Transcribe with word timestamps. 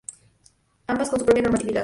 Ambas 0.87 1.11
con 1.11 1.19
su 1.19 1.25
propia 1.25 1.43
normatividad. 1.43 1.79